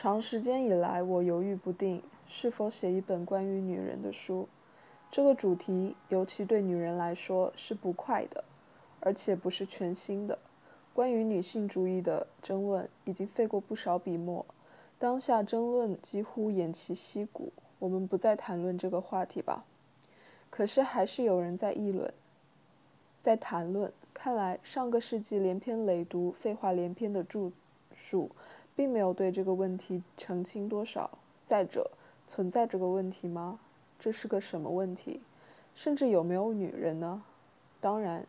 [0.00, 4.46] 长时间以来，我犹豫不定是否写一本关于女人的书。
[5.10, 8.44] 这个主题，尤其对女人来说是不快的，
[9.00, 10.38] 而且不是全新的。
[10.94, 14.46] 关于女性主义的争论已经费过不少笔墨，
[15.00, 17.52] 当下争论几乎偃旗息鼓。
[17.80, 19.64] 我们不再谈论这个话题吧。
[20.48, 22.14] 可是还是有人在议论，
[23.20, 23.92] 在谈论。
[24.14, 27.50] 看来上个世纪连篇累牍、废话连篇的著
[27.92, 28.30] 述。
[28.78, 31.10] 并没有对这个问题澄清多少。
[31.44, 31.90] 再者，
[32.28, 33.58] 存在这个问题吗？
[33.98, 35.20] 这是个什么问题？
[35.74, 37.24] 甚至有没有女人呢？
[37.80, 38.24] 当然，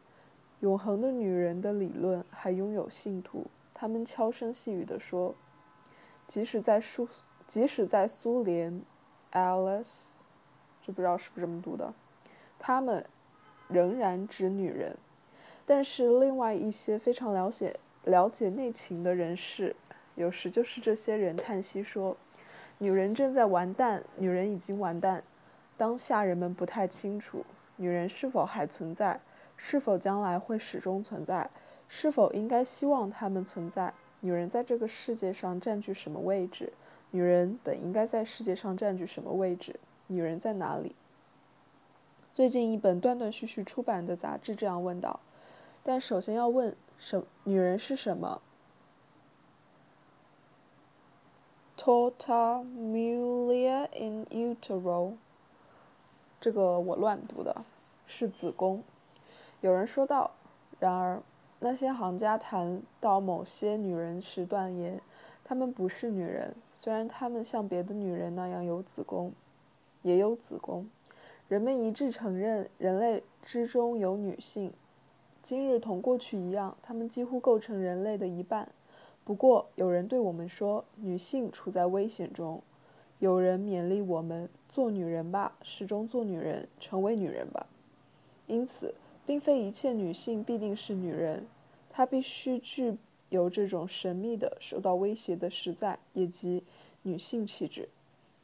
[0.61, 3.45] 永恒的女人的理论还拥有信徒。
[3.75, 5.35] 他们悄声细语地说，
[6.25, 7.07] 即使在苏，
[7.45, 8.81] 即使在苏联
[9.31, 10.15] ，Alice，
[10.81, 11.93] 就不知道是不是这么读的，
[12.57, 13.05] 他们
[13.67, 14.97] 仍然指女人。
[15.67, 19.75] 但是另外一些非常了解了解内情的人士。
[20.19, 22.17] 有时就是这些人叹息说
[22.77, 25.23] ：“女人正在完蛋，女人已经完蛋。”
[25.77, 27.45] 当下人们不太清楚，
[27.77, 29.21] 女人是否还存在，
[29.55, 31.49] 是否将来会始终存在，
[31.87, 33.93] 是否应该希望她们存在。
[34.19, 36.73] 女人在这个世界上占据什么位置？
[37.11, 39.79] 女人本应该在世界上占据什么位置？
[40.07, 40.97] 女人在哪里？
[42.33, 45.21] 最近一本断断续续出版的杂志这样问道。
[45.81, 48.41] 但首先要问：什女人是什么
[51.89, 55.13] ？Tota mulia in utero，
[56.39, 57.63] 这个我乱读的，
[58.05, 58.83] 是子宫。
[59.61, 60.29] 有人说道。
[60.79, 61.19] 然而，
[61.57, 65.01] 那些行家谈到某些女人时断言，
[65.43, 69.33] 她们不是女人，虽然她们像别的女人那样有子宫，
[70.03, 70.87] 也有子宫。
[71.47, 74.71] 人们一致承认，人类之中有女性。
[75.41, 78.69] 今日同过去一样，她们几乎构成人类的一半。
[79.23, 82.61] 不过，有人对我们说，女性处在危险中。
[83.19, 87.67] 有人勉励我们做女人吧，始终做女人，成为女人吧。
[88.47, 88.95] 因此，
[89.25, 91.45] 并非一切女性必定是女人，
[91.89, 96.63] 她必须具有这种神秘的、受到威胁的实在，也即
[97.03, 97.89] 女性气质。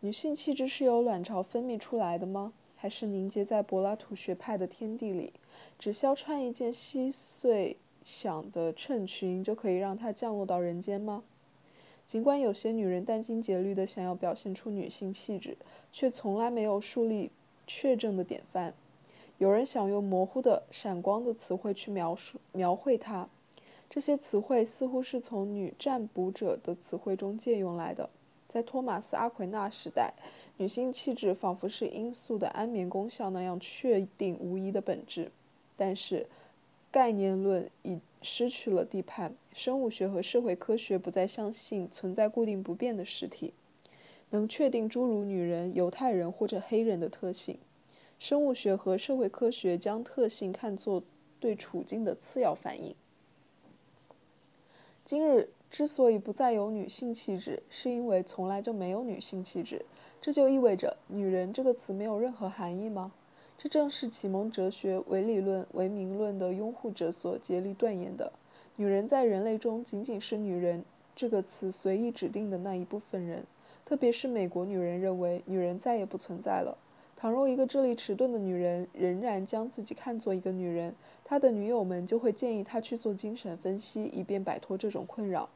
[0.01, 2.53] 女性气质是由卵巢分泌出来的吗？
[2.75, 5.31] 还是凝结在柏拉图学派的天地里？
[5.79, 7.77] 只需要穿一件稀碎。
[8.05, 11.23] 想的衬裙就可以让它降落到人间吗？
[12.05, 15.57] 尽管有些女人殚精竭虑地想要表现出女性气质，
[15.91, 17.31] 却从来没有树立
[17.65, 18.75] 确证的典范。
[19.39, 23.27] 有人想用模糊的、闪光的词汇去描述、描绘她，
[23.89, 28.07] 这些词汇似乎是从女占卜者的词汇中借用来的。
[28.47, 30.13] 在托马斯·阿奎那时代，
[30.57, 35.31] 女性气质仿佛是罂粟的安眠功效那样确定无疑的本质，
[35.75, 36.27] 但是。
[36.95, 43.53] 概念论已失去了地盘，生物学和社会科学不再相信存在固定不变的实体，
[44.29, 47.59] 能确定诸如女人、犹太人或者黑人的特性。
[48.17, 51.03] 生物学和社会科学将特性看作
[51.41, 52.95] 对处境的次要反应。
[55.03, 59.85] 今日之所以不再有女性气质，是因为从来就没有女性气质。
[60.21, 63.11] 这就意味着“女人”这个词没有任何含义吗？
[63.57, 68.31] 这正是启蒙哲学唯理论、唯名论的拥护者所竭力断言的：
[68.75, 70.83] 女人在人类中仅仅是女人
[71.15, 73.43] 这个词随意指定的那一部分人。
[73.85, 76.77] 特别是美国女人认为，女人再也不存在了。
[77.15, 85.47] 倘若一个智力迟钝的女人仍然将自己看作一个女人，她的女友们就会建议她去做精神分析，以便摆脱这种困扰。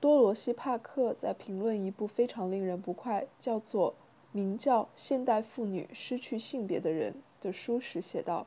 [0.00, 3.94] 多罗西·帕克在评论一部非常令人不快，叫做。
[4.32, 7.12] 名叫《现代妇女失去性别的人》
[7.44, 8.46] 的书时写道：“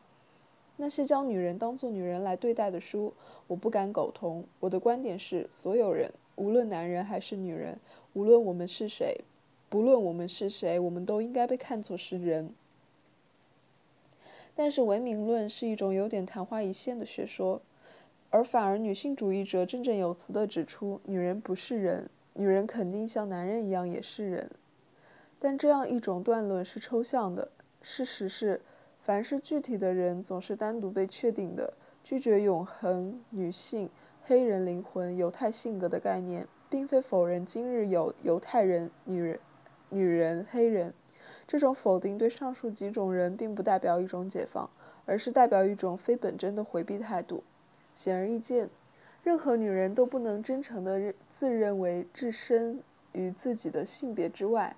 [0.77, 3.13] 那些将女人当作女人来对待的书，
[3.47, 4.45] 我不敢苟同。
[4.61, 7.77] 我的观点是，所有人，无论男人还是女人，
[8.13, 9.21] 无论我们是谁，
[9.69, 12.53] 不论我们是谁，我们都应该被看作是人。
[14.55, 17.61] 但是唯名论是一种有点昙花一现的学说，
[18.29, 24.49] 而反而女性主义者振振有词地指出，女人不是人，女人肯定像男人一样也是人。”
[25.43, 27.51] 但这样一种断论是抽象的。
[27.81, 28.61] 事实是，
[29.01, 31.73] 凡是具体的人总是单独被确定的。
[32.01, 33.89] 拒绝永恒女性、
[34.23, 39.37] 黑人灵魂、犹太性格的概念，并非否认今日有犹太人、女人、
[39.89, 40.93] 女人、黑人。
[41.45, 44.69] 这种否定对上述几种人并不代表一种解放，
[45.05, 47.43] 而是代表一种非本真的回避态度。
[47.93, 48.69] 显而易见，
[49.21, 52.81] 任何女人都不能真诚地认自认为置身
[53.11, 54.73] 于自己的性别之外。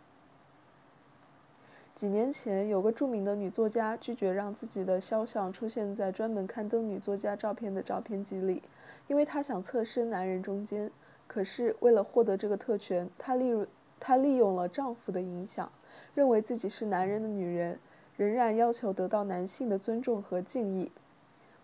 [1.95, 8.62] 几年前，有个著名的女作家拒绝让自己的肖像出现在专门刊登女作家照片的照片集里，
[9.07, 10.92] 因为她想侧身男人中间。
[11.25, 13.65] 可是为了获得这个特权，她利
[13.97, 15.71] 她利用了丈夫的影响，
[16.13, 17.80] 认为自己是男人的女人，
[18.18, 20.91] 仍然要求得到男性的尊重和敬意。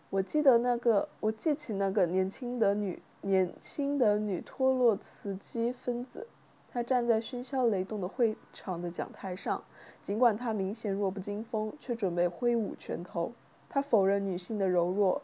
[0.09, 6.25] 我记得那个，我记起那个年轻的女年轻的女托洛茨基分子，
[6.73, 9.63] 他站在喧嚣雷动的会场的讲台上，
[10.01, 13.31] 尽管他明显弱不禁风，却准备挥舞拳头。
[13.69, 15.21] 他否认女性的柔弱，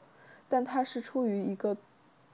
[0.49, 1.75] 但他是出于一个，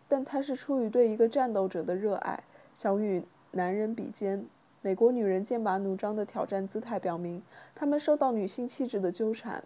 [0.07, 2.43] 但他是出于对一个战斗者的热爱，
[2.73, 4.45] 想与男人比肩。
[4.81, 7.41] 美国女人剑拔弩张的挑战姿态表明，
[7.73, 9.63] 她们受到女性气质的纠缠。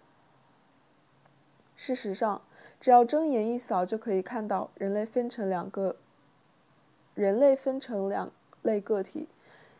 [1.76, 2.42] 事实上。
[2.80, 5.96] 只要睁眼一扫，就可以看到人类分成两个。
[7.16, 9.28] 人类分成两类个体，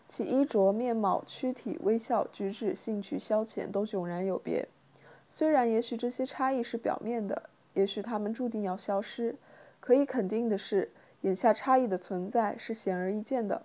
[0.08, 4.68] 其衣着、面貌、躯体、微笑、举止、兴趣、消遣都迥然有别。
[5.28, 9.36] 虽然也许这些差异是表面的，也许它们注定要消失。
[9.80, 10.90] 可以肯定的是，
[11.22, 13.62] 眼下差异的存在是显而易见的。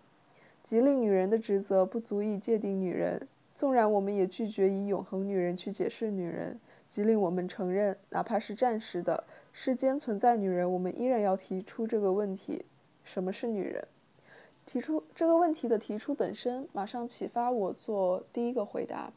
[0.63, 6.59] 极令女人的职责不足以界定女人，纵然我们也拒绝以永恒女人去解释女人。
[6.89, 12.65] 即令我们承认，哪怕是暂时的，世间存在女人，我们依然要提出这个问题：
[13.03, 13.83] 什么是女人？
[14.73, 19.13] 提出这个问题的提出本身，马上启发我做第一个回答。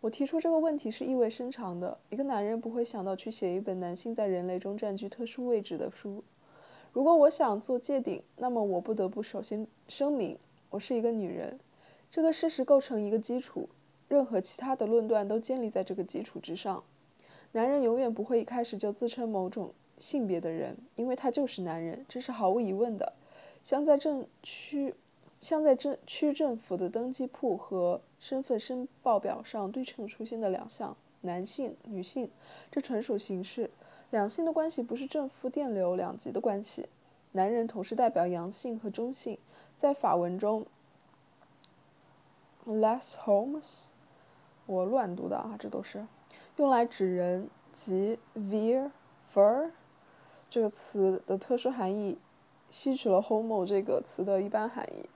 [0.00, 1.96] 我提出这个问题是意味深长的。
[2.10, 6.24] 一个男人不会想到去写一本男性在人类中占据特殊位置的书。
[6.92, 10.36] 如果我想做界定，那么我不得不首先声明，
[10.70, 11.56] 我是一个女人。
[12.10, 13.68] 这个事实构成一个基础，
[14.08, 16.82] 任何其他的论断都建立在这个基础之上。
[17.52, 23.12] 男人永远不会一开始就自称某种性别的人，因为他就是男人，这是毫无疑问的。
[23.66, 24.94] 像在政区，
[25.40, 32.30] 像在政区政府的登记簿和身份申报表上对称出现的两项男性、女性，
[32.70, 33.68] 这纯属形式。
[34.10, 36.86] 两性的关系不是正负电流两极的关系。
[37.32, 39.36] 男人同时代表阳性和中性。
[39.76, 40.64] 在法文中
[42.68, 43.86] ，less homes，
[44.66, 46.06] 我乱读的啊，这都是。
[46.58, 48.92] 用来指人及 vir
[49.34, 49.70] ver
[50.48, 52.16] 这个词的特殊含义，
[52.70, 55.08] 吸取了 homo 这个词的一般含义。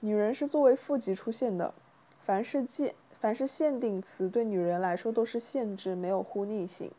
[0.00, 1.74] 女人是作为负极出现的，
[2.20, 6.90] 凡是限凡是限定词对女人来说都是限制，没有互逆性。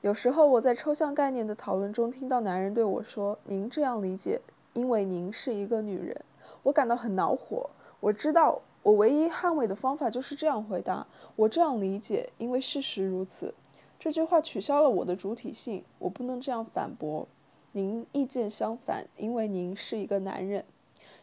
[0.00, 4.40] 有时候我在抽象概念的讨论中听到男人对我说：“您这样理解，
[4.74, 6.24] 因为您是一个女人。”
[6.64, 7.70] 我感到很恼火。
[7.98, 11.06] 我知道，我唯一捍卫的方法就是这样回答。
[11.36, 13.54] 我这样理解，因为事实如此。
[14.02, 17.28] 这句话取消了我的主体性，我不能这样反驳。
[17.70, 20.64] 您意见相反，因为您是一个男人。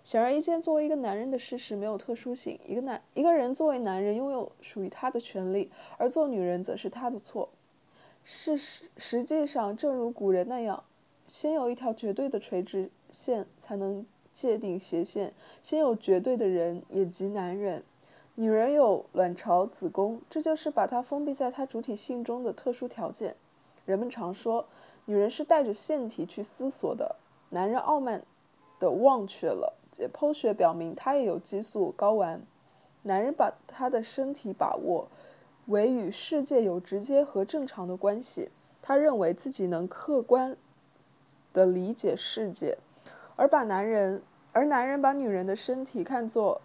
[0.01, 2.57] 显而易见，作为一个男人的事实没有特殊性。
[2.65, 7.49] 一个男一个人作为男人拥有属于他的权利，而做女人则是他的错。
[8.23, 10.81] 事实实际上，正如古人那样，
[11.27, 14.05] 先有一条绝对的垂直线，才能。
[14.31, 17.83] 界定斜线，先有绝对的人，也即男人。
[18.39, 23.36] 女人有卵巢、子宫，这就是把它封闭在她主体性中的特殊条件。
[23.86, 24.65] 人们常说，
[25.03, 27.18] 女人是带着腺体去思索的。
[27.50, 28.24] 男人傲慢
[28.80, 32.41] 地忘却了，解剖学表明他也有激素、睾丸。
[33.01, 35.09] 男人把他的身体把握
[35.65, 38.51] 为与世界有直接和正常的关系，
[38.81, 40.56] 他认为自己能客观
[41.51, 42.77] 地理解世界，
[43.35, 44.23] 而把男人。
[44.52, 46.59] 而男人把女人的身体看作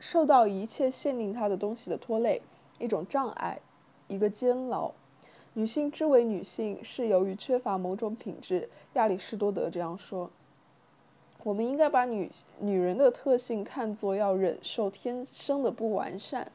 [0.00, 2.40] 受到一切限定他的东西的拖累，
[2.78, 3.60] 一种障碍，
[4.06, 4.92] 一个监牢。
[5.54, 8.68] 女性之为女性，是由于缺乏某种品质。
[8.94, 10.30] 亚里士多德这样说。
[11.42, 16.50] 我们应该把女女人的特性看作要忍受天生的不完善。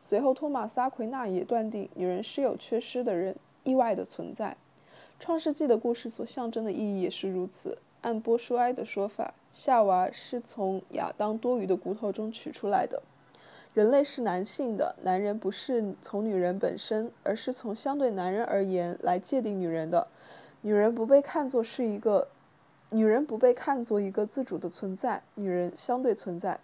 [0.00, 4.56] 随后，托马斯·阿奎那也断定，女人是有缺失的人，意外的存在。
[5.18, 7.78] 创世纪的故事所象征的意义也是如此。
[8.00, 13.02] 按波舒埃的说法，夏娃是从亚当多余的骨头中取出来的。
[13.74, 20.06] 人类是男性的，男人不是从女人本身，而是从相对男人而言来界定女人的。
[20.62, 22.28] 女人不被看作是一个，
[22.90, 26.58] 女人不被看作一个自主的存在，女人相对存在。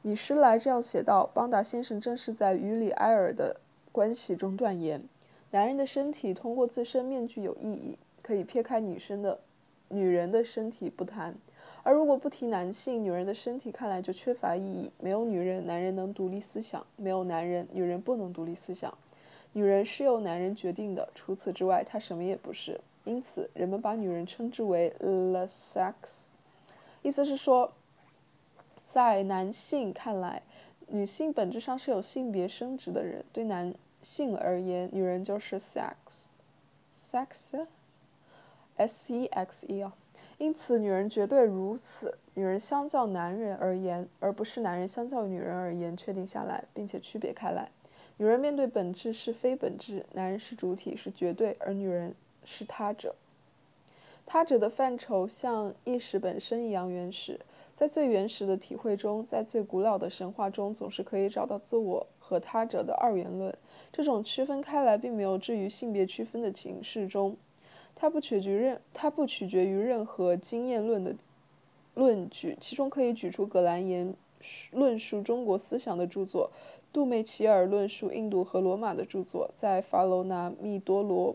[0.00, 3.60] 米施莱这样写道：邦达先生正是在与里埃尔的
[3.92, 5.02] 关系中断言，
[5.50, 9.40] 男人的身体通过自身面具有意义，可以撇开女生的。
[9.88, 11.34] 女人的身体不谈，
[11.82, 14.92] 而如果不提男性，女人的身体看来就缺乏意义。
[15.00, 18.96] 没有女人，男人能独立思想；没有男人，女人不能独立思想。
[19.52, 22.78] 女人是由男人决定的，除此之外，她什么也不是。
[23.04, 26.26] 因此，人们把女人称之为 “the sex”，
[27.00, 27.72] 意思是说，
[28.92, 30.42] 在男性看来，
[30.88, 33.24] 女性本质上是有性别生殖的人。
[33.32, 37.66] 对男性而言，女人就是 “sex”，“sex”。
[38.78, 39.94] S E X E 啊。
[40.38, 42.16] 因此，女人绝对如此。
[42.34, 47.68] 女人相较男人而言，而不是男人相较女人而言，确定下来，并且区别开来。
[48.18, 53.14] 女人面对本质是非本质，男人是主体是绝对，而女人是他者。
[54.24, 57.40] 他者的范畴像意识本身一样原始，
[57.74, 63.52] 在最原始的体会中，在最古老的神话中，总是可以找到自我和他者的二元论。
[63.90, 67.36] 这种区分开来，并没有置于性别区分的形式中。
[68.00, 71.16] 它不取决任，它不取决于任何经验论的
[71.94, 74.14] 论据，其中可以举出葛兰言
[74.70, 76.52] 论述中国思想的著作，
[76.92, 81.34] 杜梅齐尔论述印度和罗马的著作，在法罗纳密多罗、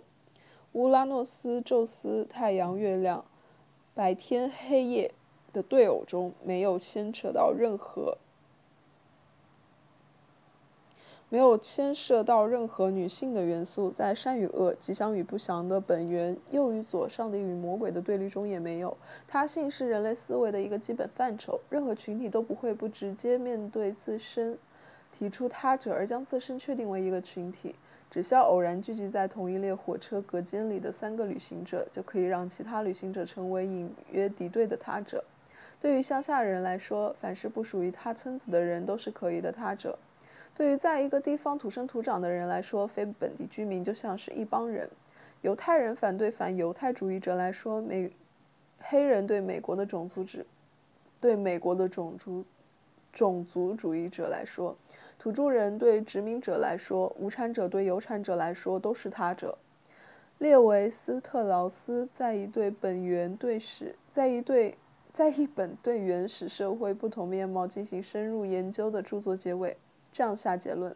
[0.72, 3.25] 乌拉诺斯、宙斯、太阳、月亮、
[3.93, 5.12] 白天、黑夜
[5.51, 8.17] 的对偶中，没有牵扯到任何。
[11.34, 18.96] 没有牵涉到任何女性的元素，在善与恶、吉祥与不祥的本源、右与左、上帝与魔鬼的对立中也没有。
[19.28, 21.60] 他性是人类思维的一个基本范畴。
[21.72, 24.56] 任何群体都不会不直接面对自身，
[25.12, 27.74] 提出他者，而将自身确定为一个群体。
[28.12, 35.24] 只需要偶然聚集在同一列火车隔间里的三个旅行者，就可以让其他旅行者成为隐约敌对的他者。
[35.82, 39.98] 对于乡下人来说，凡是不属于他村子的人都是可疑的他者。
[40.56, 44.90] 对于在一个地方土生土长的人来说，非本地居民就像是一帮人。
[45.42, 48.12] 犹太人反对反犹太主义者来说，美
[48.80, 50.46] 黑人对美国的种族制，
[51.20, 52.46] 对美国的种族
[53.12, 54.78] 种族主义者来说，
[55.18, 59.58] 土著人对殖民者来说，无产者对有产者来说都是他者。
[60.38, 64.78] 列维斯特劳斯在一对本源对史，在一对
[65.12, 69.76] 在一本对原始社会不同面貌进行深入研究的著作结尾。
[70.13, 70.96] 这样下结论：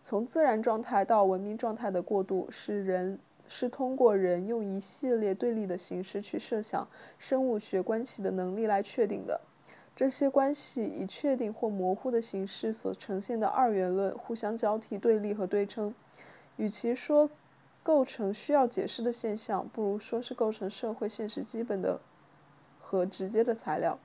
[0.00, 6.86] 从自然状态到文明状态的过渡，是人是通过人用一系列对立的形式去设想
[7.18, 9.40] 生物学关系的能力来确定的。
[9.96, 15.94] 这些关系以确定或模糊的形式所呈现的二元论，互相交替、对立和对称。
[16.56, 17.30] 与其说
[17.82, 22.00] 构成需要解释的现象，不如说是构成社会现实基本的
[22.80, 23.98] 和直接的材料。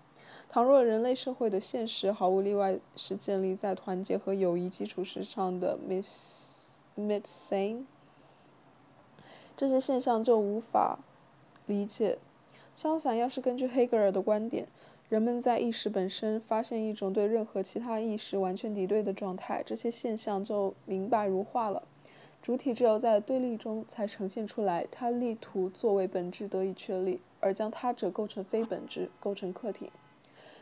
[0.52, 7.84] 倘若人类社会的现实毫无例外是建立在团结和友谊基础之上的 miss missing，
[9.56, 10.98] 这些现象就无法
[11.68, 12.18] 理解。
[12.76, 14.68] 相反，要是根据黑格尔的观点，
[15.08, 21.84] 人们在意识本身发现一种对任何其他意识完全敌对的状态，这些现象就明白如画了。
[22.42, 29.92] 主体只有在对立中才呈现出来，它力图作为本质得以确立，而将他者构成非本质，构成客体。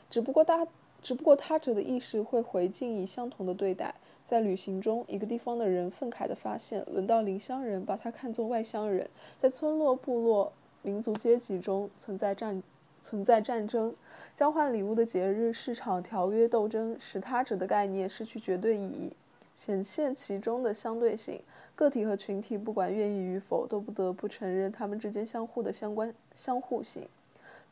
[0.09, 0.67] 只不过他，
[1.01, 3.95] 只不过他者的意识会回敬以相同的对待。
[4.23, 9.09] 在旅行中，一个地方的人愤慨地发现，轮到邻乡人把他看作外乡人。
[9.39, 12.61] 在村落、部落、民族阶级中存在战，
[13.01, 13.95] 存在战争，
[14.35, 19.13] 交换礼物的节日、市场、条约斗争，使他者的概念失去绝对意义，
[19.55, 21.41] 显现其中的相对性。
[21.73, 27.07] 个体和群体，不管愿意与否，都不得不承认他们之间相互的相关相互性。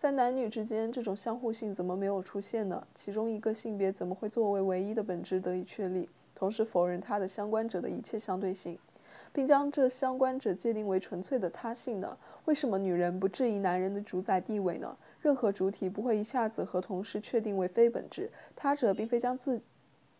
[0.05, 2.85] 在男女之间，这种相互性怎么没有出现呢？
[2.93, 8.77] 其中一个性别怎么会作为唯一的本质得以确立，同时否认它的相关者的一切相对性，
[9.33, 12.15] 并将这相关者界定为纯粹的他性呢？
[12.45, 14.95] 为什么女人不质疑男人的主宰地位呢？
[15.19, 19.59] 任何主体不会一下子和同时确定为非本质，他者并非将自，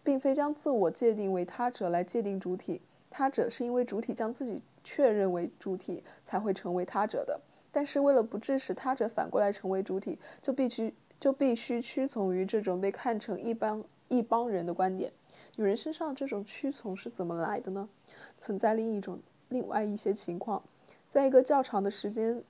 [0.04, 7.40] 并非将自我界定为他者来界定主体，他者是因为主体将自己确认为主体才会成为他者的。
[7.76, 15.12] 但是为了不致使他者反过来成为主体，就必须就必须屈从于这种被看成一帮一帮人的观点。
[15.58, 17.90] 女人身上这种屈从是怎么来的呢？
[18.38, 20.64] 存在另一种另外一些情况，
[21.10, 22.42] 在一个较长的时间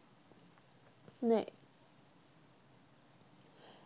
[1.21, 1.51] 内。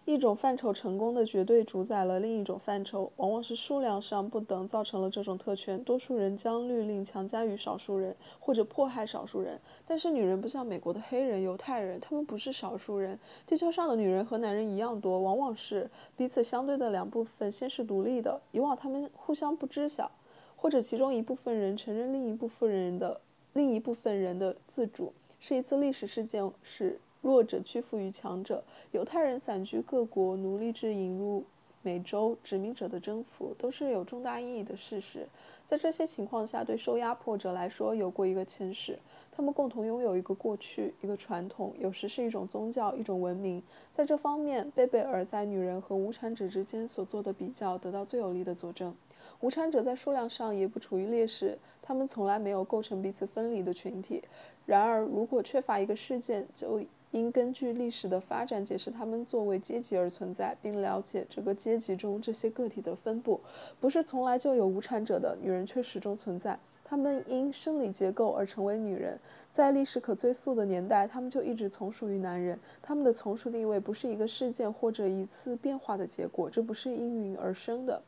[0.10, 5.84] 一种范畴成功的绝对主宰了另一种范畴，往往是数量上不等造成了这种特权。
[5.84, 9.62] 多数人将律令强加于少数人，或者迫害少数人。
[9.86, 13.20] 但是女人不像美国的黑人、犹太人，他们不是少数人。
[13.46, 15.88] 地球上的女人和男人一样多，往往是
[16.18, 20.10] 彼此相对的两部分，先是独立的，以往他们互相不知晓，
[20.56, 23.22] 或者其中一部分人承认另一部分人的
[23.54, 27.00] 另一部分人的自主，是一次历史事件，是。
[27.22, 31.44] 弱者屈服于强者，犹太人散居各国，奴隶制引入
[31.82, 35.28] 美洲，殖民者的征服，都是有重大意义的事实。
[35.66, 38.98] 在这些情况下，对受压迫者来说，有过一个前世，
[39.32, 43.62] 他们共同拥有一个过去，一个传统，有时是一种宗教，一种文明。
[43.92, 48.96] 在这方面，贝贝尔在女人和无产者之间所做的比较，得到最有力的佐证。
[49.42, 54.24] 无产者在数量上也不处于劣势，他们从来没有构成彼此分离的群体。
[54.66, 63.40] 然而，如果缺乏一个事件，就应根据历史的发展解释他们作为阶级而存在，并了解这个阶级中这些个体的分布。
[63.80, 66.60] 不是从来就有无产者的女人，却始终存在。
[66.84, 69.20] 她们因生理结构而成为女人，
[69.52, 72.60] 在历史可追溯的年代，她们就一直从属于男人。
[72.82, 78.02] 她们的从属地位不是一个事件或者一次变化的结果，这不是应运而生的。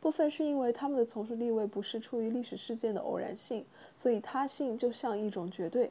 [0.00, 5.90] 部分是因为他们的从属地位不是出于历史事件的偶然性，所以他性就像一种绝对。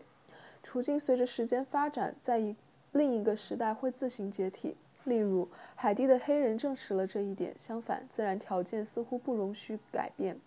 [0.62, 2.56] 处境随着时间发展，在一
[2.92, 4.76] 另一个时代会自行解体。
[5.06, 7.56] 例如，海地的黑人证实了这一点。
[7.58, 10.38] 相反，自然条件似乎不容许改变。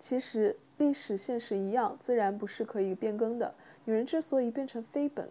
[0.00, 3.54] 其实，历史现实一样，自然不是可以变更的。
[3.84, 5.28] 女人之所以变成非本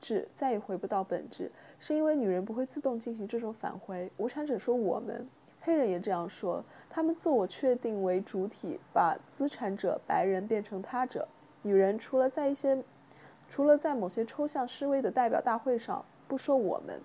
[0.00, 4.10] 质，再也回不到本质，是因为女人不会自动进行这种返回。
[4.18, 5.26] 无产者说我们，
[5.60, 6.64] 黑人也这样说。
[6.90, 11.26] 他们自我确定为主体，把资产者白人变成他者。
[11.62, 12.82] 女人除了在一些
[13.48, 17.00] 除了在某些抽象示威的代表大会上不说我们，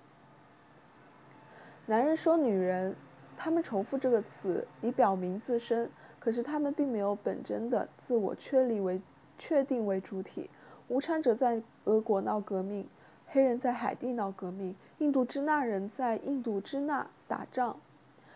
[1.86, 2.96] 男人说女人，
[3.38, 9.02] 他们重复这个词以表明自身，可是他们并没有本真的自我确立为
[9.38, 10.50] 确定为主体。
[10.90, 12.88] 无产者在俄国闹革命，
[13.26, 17.80] 黑人在海地闹革命，印度支那人在印度支那打仗，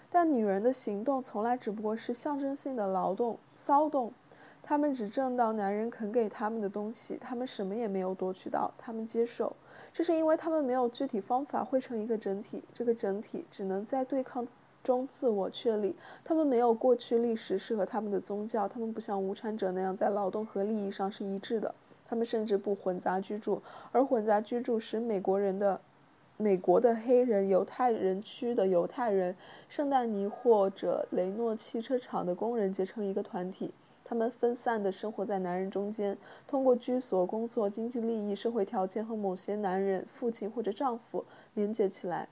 [0.10, 4.14] 但女人的行动从来只不过是象征性的劳动骚动。
[4.68, 9.56] 他们只挣到男人肯给他们的东西，他们什么也没有夺取到，他们接受，
[9.94, 14.46] 这是因为他们没有具体方法汇成一个整体，这个整体只能在对抗
[14.84, 15.96] 中自我确立。
[16.22, 21.74] 他们没有过去历史适合他们的宗教，他们不像无产者那样在劳动和利益上是一致的，
[22.06, 23.62] 他们甚至不混杂居住，
[23.94, 25.80] 而混杂居住使美国人的、
[26.36, 29.34] 美国的黑人、犹太人区的犹太人、
[29.70, 33.72] 圣丹尼或者雷诺汽车厂的工人结成一个团体。
[34.10, 42.30] 他们分散地生活在男人中间，通过居所、工作、经济利益、社会条件和某些男人（父亲或者丈夫）连接起来，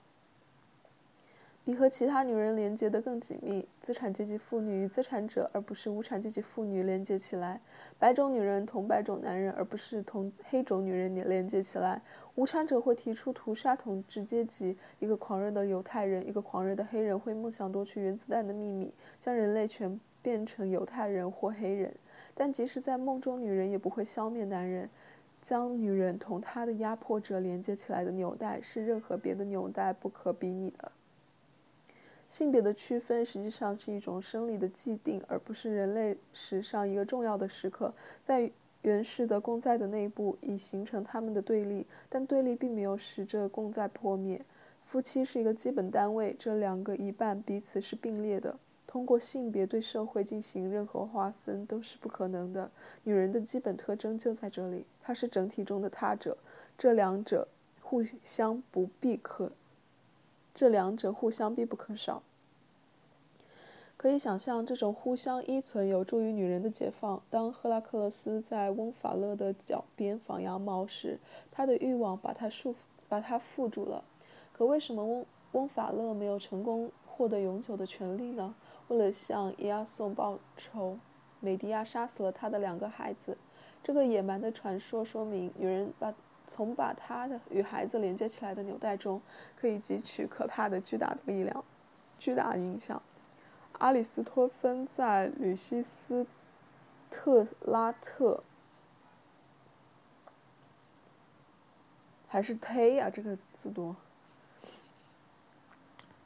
[1.65, 3.67] 比和其他女人连接得更紧密。
[3.81, 7.59] 资产阶级妇女与资产者，而不是无产阶级妇女连接起来；
[7.99, 12.01] 白种女人同白种男人，而不是同黑种女人连接起来。
[12.35, 19.99] 无产者会提出屠杀统治阶级，一个狂热的犹太人，一个狂热的黑人会梦想夺取原子弹的秘密，将人类全。
[20.25, 21.93] 变成犹太人或黑人，
[22.33, 24.89] 但即使在梦中，女人也不会消灭男人。
[25.39, 30.91] 将女人同她的压迫者连接起来的纽带，是任何别的纽带不可比拟的。
[32.27, 37.93] 性别的区分实际上是一种生理的既定，而不是人类史上一个重要的时刻。
[38.23, 38.49] 在
[38.81, 44.41] 原始的共在的内部已形成他们的对立，但对立并没有使这共在破灭。
[44.83, 48.57] 夫妻是一个基本单位，这两个一半彼此是并列的。
[48.95, 52.71] 通过性别对社会进行任何划分都是不可能的。
[53.03, 56.37] 女人的基本特征就在这里，她是整体中的他者，
[56.77, 57.45] 这两者
[57.81, 59.51] 互相不必可，
[60.53, 62.23] 这两者互相必不可少。
[63.97, 67.21] 可以想象，这种互相依存有助于女人的解放。
[67.29, 71.19] 当赫拉克勒斯在翁法勒的脚边放羊毛时，
[71.51, 72.75] 他的欲望把他束缚，
[73.09, 74.05] 把他缚住了。
[74.53, 78.55] 可为什么翁翁法勒没有成功获得永久的权利呢？
[78.87, 80.99] 为了向伊亚宋报仇，
[81.39, 83.37] 美迪亚杀死了他的两个孩子。
[83.81, 86.13] 这个野蛮的传说说明，女人把
[86.47, 89.21] 从把她的与孩子连接起来的纽带中，
[89.59, 91.63] 可以汲取可怕的巨大的力量、
[92.19, 93.01] 巨大的影响。
[93.79, 96.27] 阿里斯托芬在吕西斯
[97.09, 98.43] 特拉特，
[102.27, 103.09] 还是忒啊？
[103.09, 103.95] 这个字多。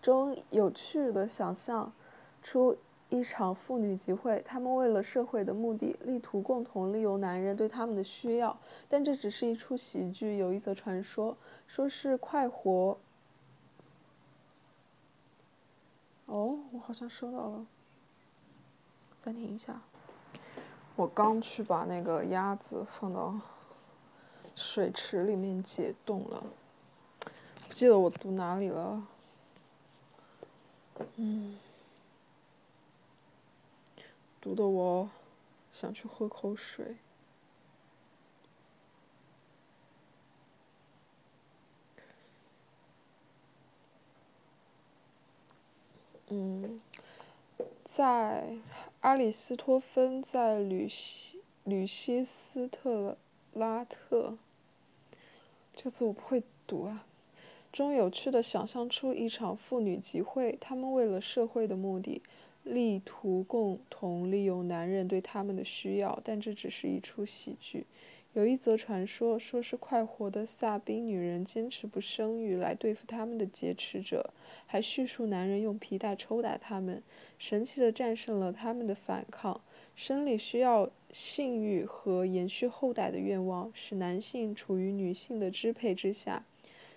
[0.02, 1.94] 中有趣的想象。
[2.42, 2.78] 出
[3.10, 8.56] 一场妇女集会，他们为了社会的目的，力图共同利用男人对他们的需要，
[8.88, 10.38] 但这只是一出喜剧。
[10.38, 11.36] 有一则传说，
[11.68, 12.98] 说是快活。
[16.28, 17.66] 哦，我好像收到了。
[19.20, 19.82] 暂停一下，
[20.96, 23.36] 我刚去把那个鸭子放到
[24.54, 26.44] 水池里面解冻了，
[27.68, 29.08] 不记得我读哪里了。
[31.16, 31.58] 嗯。
[34.42, 35.10] 读的我
[35.72, 36.96] 想去喝口水。
[46.32, 46.80] 嗯，
[47.84, 48.58] 在
[49.02, 53.18] 阿里斯托芬在吕西吕西斯特
[53.54, 54.38] 拉特，
[55.76, 57.06] 这个字我不会读啊。
[57.72, 62.22] 中有趣的想象出一场妇女集会，他们为了社会的目的。
[62.70, 67.86] 力图共同利用男人对他们的需要，但这只是一出喜剧。
[68.34, 74.32] 有一则传说，说是快活的萨宾女人坚持不生育来对付他们的劫持者，
[74.68, 77.02] 还叙述男人用皮带抽打他们，
[77.40, 79.60] 神奇地战胜了他们的反抗。
[79.96, 86.46] 生理需要性欲和延续后代的愿望，使男性处于女性的支配之下，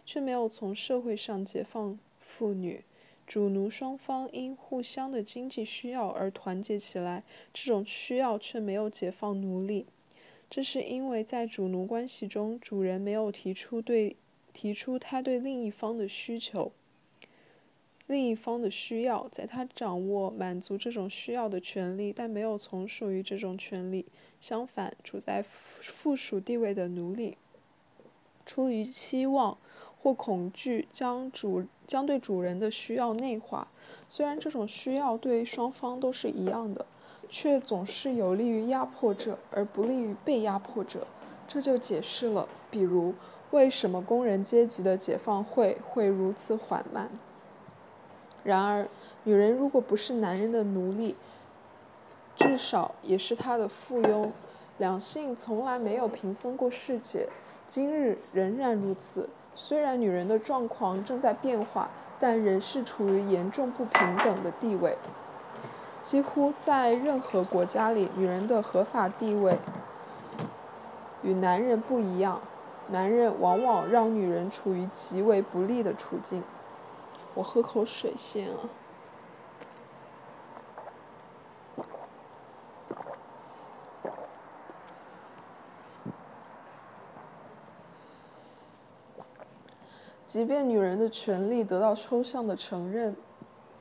[0.04, 2.85] 却没有从社会上解放妇女。
[3.26, 7.22] 主奴双方因互相的经济需要而团结起来，
[7.54, 9.87] 这种需要却没有解放奴隶。
[10.50, 14.16] 这是因为在主奴关系中，主人没有提出对
[14.52, 16.72] 提出他对另一方的需求。
[18.08, 24.04] 另一方的需要，在他掌握满足这种需要的权利，但没有从属于这种权利。
[24.38, 27.38] 相反，处在附属地位的奴隶，
[28.44, 29.56] 出于期望
[30.02, 33.68] 或恐惧，将主将对主人的需要内化。
[34.08, 36.84] 虽然这种需要对双方都是一样的，
[37.28, 41.06] 却总是有利于压迫者，而不利于被压迫者。
[41.46, 43.14] 这就解释了，比如
[43.52, 47.08] 为什么工人阶级的解放会会如此缓慢。
[48.42, 48.88] 然而，
[49.22, 51.14] 女人如果不是男人的奴隶，
[52.34, 54.30] 至少也是他的附庸。
[54.78, 57.28] 两性从来没有平分过世界，
[57.68, 59.28] 今日仍然如此。
[59.54, 64.96] 虽然女人的状况正在变化，但仍是处于严重不平等的地位。
[66.00, 69.58] 几乎在任何国家里，女人的合法地位
[71.22, 72.40] 与男人不一样。
[72.88, 76.42] 男人往往让女人处于极为不利的处境。
[77.34, 78.58] 我喝口水先啊。
[90.33, 93.14] 即便女人的权利得到抽象的承认，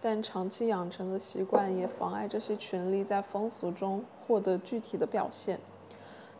[0.01, 5.57] 但长期养成的习惯也妨碍这些权利在风俗中获得具体的表现。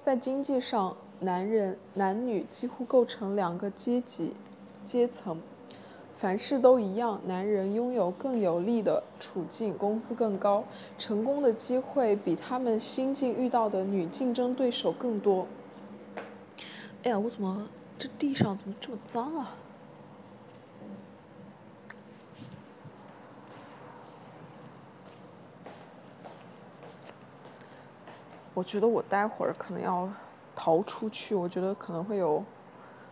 [0.02, 4.36] 在经济上，男人、男女几乎构成两个阶级、
[4.84, 5.39] 阶层。
[6.17, 10.65] 凡事都一样，男人拥有更有利的处境，工资更高，
[11.00, 15.47] 成功的机会比他们新近遇到的女竞争对手更多。
[17.04, 19.56] 哎呀，我怎么这地上怎么这么脏啊？
[28.53, 30.09] 我觉得我待会儿可能要
[30.55, 32.43] 逃出去，我觉得可能会有，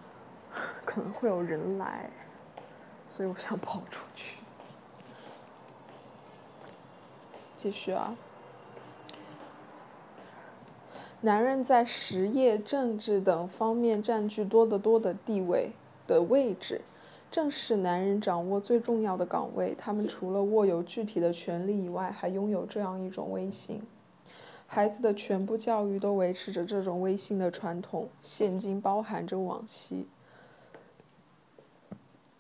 [0.86, 2.10] 可能会有人来。
[3.08, 4.40] 所以我想跑出去。
[7.56, 8.16] 继续啊，
[11.22, 15.72] 男人在实业、政治等方面占据多得多的地位
[16.08, 16.82] 的位置，
[17.32, 19.76] 正是男人掌握最重要的岗位。
[19.78, 23.82] 他们除了握有具体的权利以外，还拥有这样一种威信。
[24.72, 30.08] 孩子的全部教育都维持着这种威信的传统，现今包含着往昔。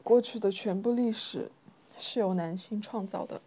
[0.03, 1.49] 过去的全部历史
[1.97, 3.41] 是由男性创造的。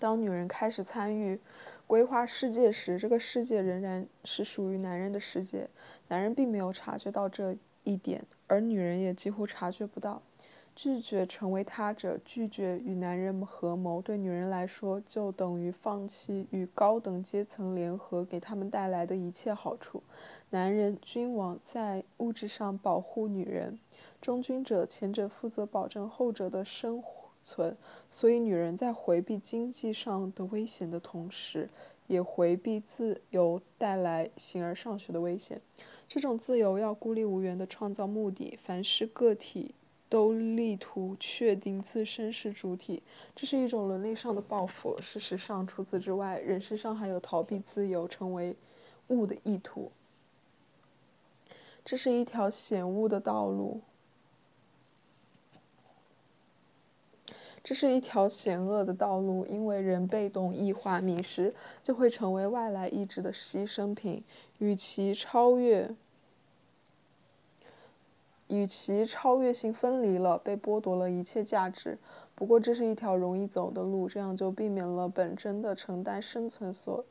[0.00, 1.38] 当女人开始参与
[1.86, 5.68] 规划世界时，这个世界仍然是属于男人的世界。
[6.08, 10.20] 男人并没有察觉到这一点，而女人也几乎察觉不到。
[10.82, 20.02] 拒绝成为他者，拒绝与男人合谋，对女人来说就等于放弃与高等阶层联合给他们带来的一切好处。
[20.48, 23.78] 男人、君王在物质上保护女人。
[24.22, 27.04] 忠君者，前者负责保证后者的生
[27.44, 27.76] 存，
[28.08, 31.68] 所以女人在回避经济上的危险的同时，
[32.06, 35.60] 也回避自由带来形而上学的危险。
[36.08, 39.74] 这种自由要孤立无援地创造目的，凡是个体
[40.10, 43.02] 都力图确定自身是主体，
[43.34, 45.00] 这是一种伦理上的报复。
[45.00, 48.54] 事实上，除此之外，人身上还有逃避自由、成为
[49.08, 49.90] 物的意图。
[51.84, 53.80] 这是一条险恶的道路。
[57.62, 64.24] 这是一条险恶的道路，因为人被动异化、迷失，就会成为外来意志的牺牲品。
[64.58, 65.88] 与其超越，
[68.50, 71.96] 与其超越性分离了，被剥夺了一切价值。
[72.34, 77.04] 不过，这是一条容易走的路，这样就避免了本真的承担生存所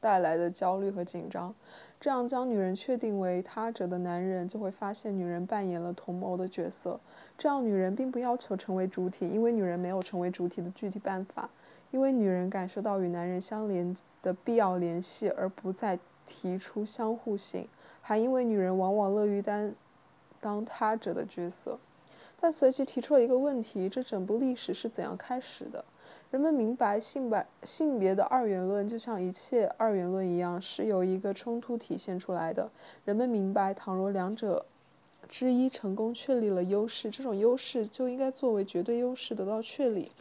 [0.00, 1.54] 带来的焦虑和紧张。
[2.00, 7.00] 这样，将女人确定为他者的男人就会发现，女人扮演了同谋的角色。
[7.38, 11.48] 这样，女人并不要求成为主体，因为女人没有成为主体的具体办法。
[11.92, 17.68] 因为女人感受到与男人相连的必要联系，而不再提出相互性。
[18.02, 19.72] 还因为女人往往乐于担
[20.44, 21.78] 当他者的角色。
[22.38, 25.82] 但随即提出了一个问题：这整部历史是怎样开始的？
[26.30, 32.70] 人们明白性白性别的二元论就像一切二元论一样，是由一个冲突体现出来的。
[33.06, 34.66] 人们明白，倘若两者
[35.26, 40.12] 之一成功确立了优势，这种优势就应该作为绝对优势得到确立。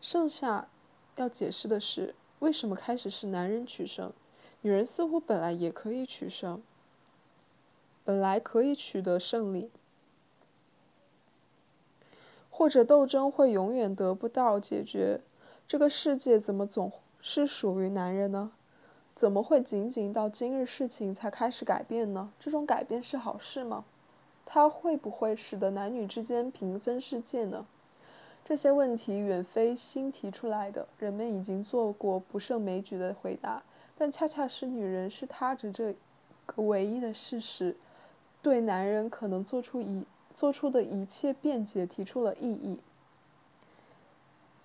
[0.00, 0.68] 剩下
[1.16, 4.12] 要解释的是，为什么开始是男人取胜，
[4.60, 6.62] 女人似乎本来也可以取胜，
[8.04, 9.70] 本来可以取得胜利。
[12.50, 15.20] 或者斗争会永远得不到解决，
[15.66, 18.52] 这个世界怎么总是属于男人呢？
[19.16, 22.32] 怎么会仅仅到今日事情才开始改变呢？
[22.38, 23.84] 这种改变是好事吗？
[24.44, 27.66] 它会不会使得男女之间平分世界呢？
[28.44, 33.62] 这些问题远非新提出来的，人们已经做过不胜枚举的回答，
[33.96, 35.96] 但恰恰是女人是他着这
[36.44, 37.74] 个唯一的事实，
[38.44, 40.04] 对男人可能做出一。
[40.34, 42.80] 做出的一切辩解提出了异议，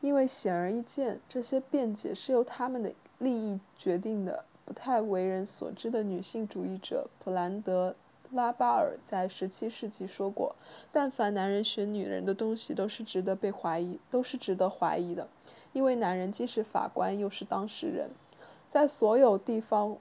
[0.02, 4.46] 因为显而易见，这些辩解是由他们的利益决定的。
[4.65, 7.94] 不太为人所知的女性主义者普兰德
[8.32, 10.56] 拉巴尔在17世纪说过
[10.92, 15.28] ：“但凡男人学女人的东西，都是值得被怀疑，都是值得怀疑的，
[15.72, 18.10] 因为男人既是法官，又是当事人，
[18.68, 19.98] 在所有地方，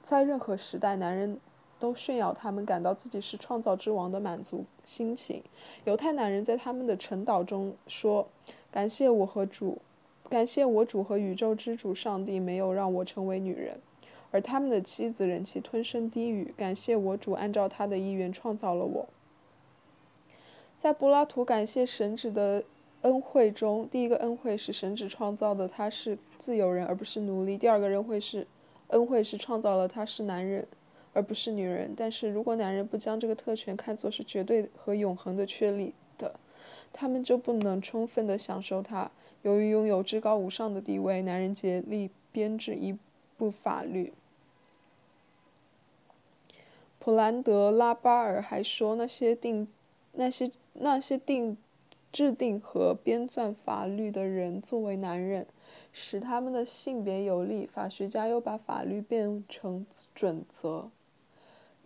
[0.00, 1.40] 在任何时代，男人。”
[1.78, 5.42] 都炫耀他们感到自己是创造之王的满足心情。
[5.84, 8.26] 犹太男人在他们的晨祷中说
[8.70, 9.78] ：“感谢我和主，
[10.28, 13.80] 感谢我主和宇宙之主上帝没有让我成为女人。”
[14.30, 19.08] 而他们的妻子忍气吞声低语：“感谢我主按照他的意愿创造了我。”
[20.76, 22.62] 在柏拉图感谢神旨的
[23.02, 28.46] 恩惠中，第一个恩惠是神旨创造的他是自由人而不是奴隶；第二个恩惠是
[28.88, 30.66] 恩惠是创造了他是男人。
[31.18, 31.92] 而不是女人。
[31.96, 36.38] 但是如果男人不将这个特权看作是绝对和永恒的确立的，
[36.92, 39.10] 他们就不能充分的享受它。
[39.42, 42.96] 由于拥有至高无上的地位，男人竭力编制一
[43.36, 44.12] 部法律。
[47.00, 49.66] 普兰德拉巴尔还说，那些定、
[50.12, 51.56] 那些、那些定、
[52.12, 55.46] 制定和编撰法律的人作为男人，
[55.92, 57.66] 使他们的性别有利。
[57.66, 60.90] 法学家又把法律变成准则。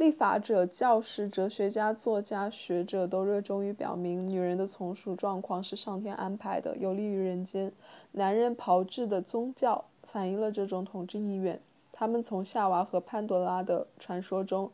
[0.02, 7.70] 立法者、教师、哲学家、作家、学者都热衷于表明，女人的从属状况是上天安排的，有利于人间。
[8.10, 11.60] 男人炮制的宗教反映了这种统治意愿。
[11.92, 14.68] 他们从夏娃和潘多拉的传说中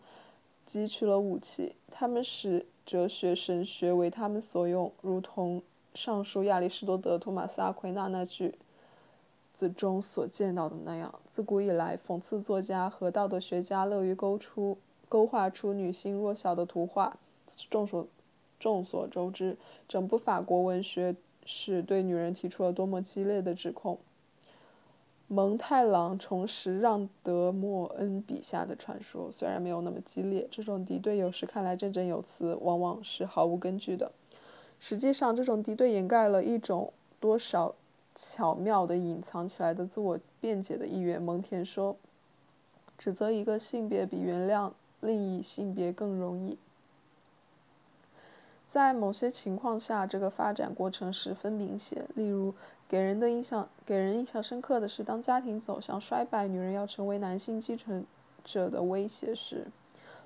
[0.67, 5.63] 汲取了武器，他们使哲学、神学为他们所用，如同
[5.93, 8.55] 上述亚里士多德、托马斯·阿奎那那句
[9.53, 11.15] 子中所见到的那样。
[11.27, 14.79] 自古以来，讽刺作家和道德学家乐于勾出。
[15.09, 17.17] 勾画出女性弱小的图画。
[17.71, 18.07] 众所
[18.61, 19.57] 众所周知，
[19.89, 21.17] 整部法国文学
[21.47, 23.99] 史对女人提出了多么激烈的指控。
[25.29, 34.11] 蒙太郎重拾让·德·莫恩笔下的传说，虽然没有那么激烈，这种敌对有时看来振振有词，往往是毫无根据的。
[34.81, 37.75] 实际上，这种敌对掩盖了一种多少
[38.15, 41.21] 巧妙地隐藏起来的自我辩解的意愿。
[41.21, 41.97] 蒙田说
[42.97, 46.59] ：“指责一个性别比原谅。”另一性别更容易。
[48.67, 52.05] 在某些情况下，这个发展过程十分明显。
[52.15, 52.53] 例如，
[52.87, 58.05] 给人的印象给人印象深刻的是，当家庭走向衰败，女人要成为男性继承
[58.45, 59.69] 者的威胁时，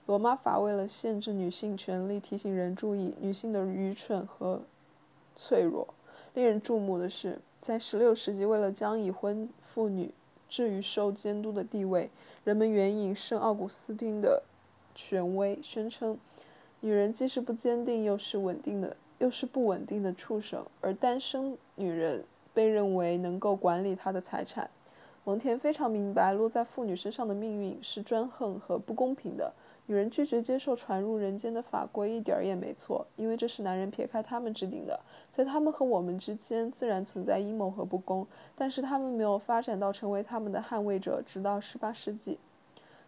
[0.06, 4.62] 罗马法为了限制女性权利，提醒人注意女性的愚蠢和
[5.36, 5.94] 脆弱。
[6.34, 10.12] 令人注目的是，在16世纪，为了将已婚妇女
[10.48, 12.10] 置于受监督的地位，
[12.42, 14.42] 人们援引圣奥古斯丁的。
[14.94, 16.18] 权威宣称，
[16.80, 24.70] 女人既是不坚定，又是稳定的，又是不稳定的畜生，而单身女人被认为能够管理她的财产。
[25.24, 29.52] 蒙田非常明白，落在妇女身上的命运是专横和不公平的。
[29.86, 34.98] 女人拒绝接受传入人间的法规，一点儿也没错，因为这是男人撇开他们制定的。
[35.30, 38.26] 在他们和我们之间，自然存在阴谋和不公，
[38.56, 42.38] 但是他们没有发展到成为他们的捍卫者，直到十八世纪。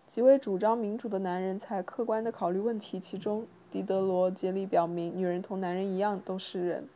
[0.06, 6.88] 几位主张民主的男人才客观地考虑问题，其中狄德罗竭力表明，女人同男人一样都是人。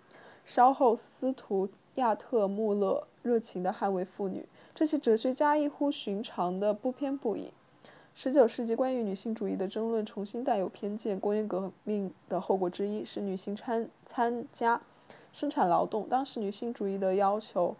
[0.44, 4.46] 稍后，斯图亚特·穆勒热情地捍卫妇女。
[4.74, 7.52] 这些哲学家异乎寻常地不偏不倚。
[8.16, 11.18] 19世纪关于女性主义的争论重新带有偏见。
[11.18, 14.80] 工业革命的后果之一是女性参参加
[15.32, 16.08] 生产劳动。
[16.08, 17.74] 当时，女性主义的要求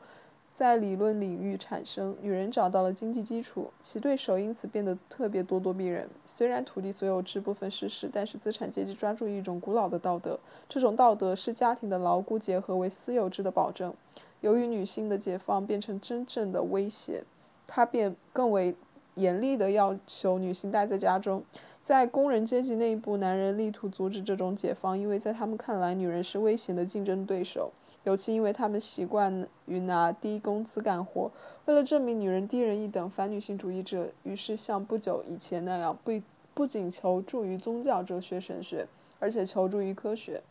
[0.53, 6.09] 在理论领域产生，女人找到了经济基础，其对手因此变得特别咄咄逼人。
[6.25, 13.95] 虽然土地所有制部分失实，但是资产阶级抓住一种古老的道德，这种道德是家庭的牢固结合为私有制的保证。
[14.41, 17.23] 由于女性的解放变成真正的威胁，
[17.67, 18.75] 他便更为
[19.15, 21.45] 严厉地要求女性待在家中。
[21.81, 27.73] 在工人阶级内部，男人力图阻止这种解放，因为在他们看来，女人是危险的竞争对手。
[28.09, 31.31] 尤其因为他们习惯于拿低工资干活，
[31.67, 36.19] 为了证明女人低人一等，反女性主义者于是像不久以前那样，不
[36.55, 40.43] 不仅求助于宗教、哲学、神学，而且求助于科学，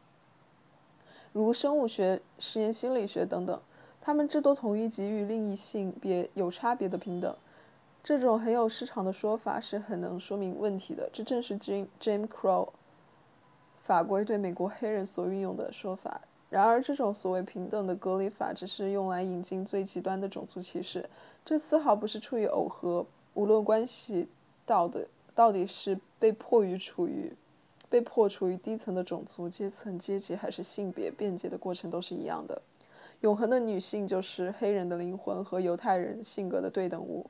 [1.34, 3.60] 如生物学、实验心理学等等。
[4.02, 7.36] 他们至多同意给予另一性别有差别的平等。
[8.04, 11.10] 这种很有市场的说法是很能说明问题的。
[11.12, 12.70] 这正是 Jim Jim Crow
[13.82, 16.22] 法规对美国黑人所运用的说法。
[16.50, 21.10] 然而，这种所谓平等的隔离法只是用来引进最极端的种族歧视，
[21.44, 23.06] 这丝毫不是出于耦合。
[23.34, 24.28] 无论关系
[24.66, 25.06] 到的
[25.36, 27.32] 到底是被迫于处于
[27.90, 32.62] 被迫处于低层的种族阶层阶级，还是性别便捷的过程，都是一样的。
[33.22, 37.30] 永恒的女性就是黑人的灵魂和犹太人性格的对等物。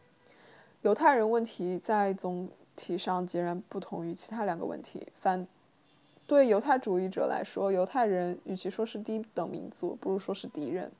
[0.84, 5.08] 犹太人问题在总体上截然不同于其他两个问题。
[5.16, 5.48] 反。
[6.28, 10.92] 对犹太主义者来说，犹太人与其说是低等民族，不如说是敌人。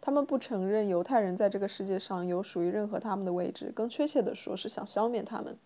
[0.00, 5.56] 他们不承认犹太人在这个世界上有属于任何他们的位置，更确切的说是想消灭他们。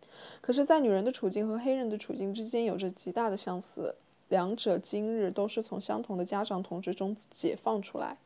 [0.41, 3.95] 可是，在女人的处境和黑人的处境之间有着极大的相似，
[4.29, 8.17] 两者今日都是从相同的家长统治中解放出来。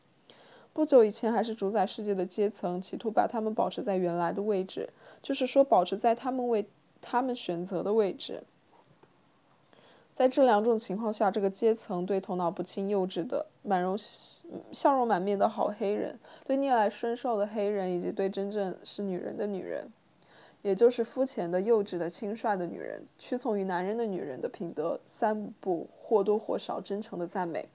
[0.72, 4.88] 不久以前还是主宰世界的阶层，企图把他们保持在原来的位置，
[5.20, 6.64] 就是说保持在他们为
[7.00, 8.42] 他们选择的位置。
[10.20, 19.90] 在这两种情况下，这个阶层对头脑不清、幼稚的、满容笑容满面的好黑人，对逆来顺受的黑人，以及对真正是女人的女人，
[20.60, 27.66] 也就是肤浅的、幼稚的、轻率的女人，屈从于男人的女人的品德，三不或多或少真诚的赞美。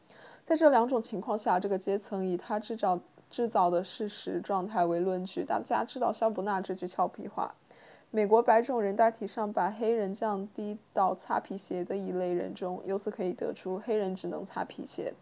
[0.43, 2.99] 在这两种情况下，这个阶层以他制造
[3.31, 5.43] 制造的事实状态为论据。
[5.43, 7.55] 大家知道肖伯纳这句俏皮话。
[8.15, 15.13] 美国白种人大体上把黑人降低到擦皮鞋的一类人中，由此可以得出黑人只能擦皮鞋。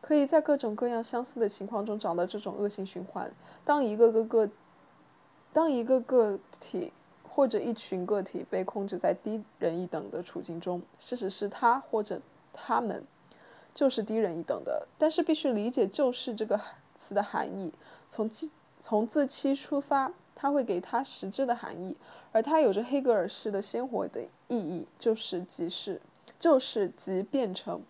[0.00, 1.98] 可以在各种各样相似的情况中。
[1.98, 3.28] 找到这种恶性循环。
[3.64, 4.48] 当一个个个，
[5.52, 6.92] 当一个个体
[7.28, 12.20] 或者一群个体被控制在低人一等的处境中，事实是他或者
[12.52, 13.02] 他们
[13.74, 14.86] 就是低人一等的。
[14.96, 16.60] 但是必须理解“就是”这个
[16.94, 17.72] 词的含义，
[18.08, 18.30] 从
[18.78, 21.96] 从自欺出发，它会给它实质的含义。
[22.32, 26.00] 而它有着黑格尔式的鲜活的意义，就是即是，
[26.38, 27.80] 就是即变成，